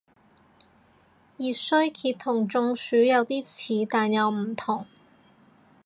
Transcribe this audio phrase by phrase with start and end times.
[1.37, 4.87] 熱衰竭同中暑有啲似但又唔同